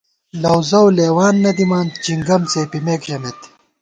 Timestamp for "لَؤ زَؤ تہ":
0.41-0.95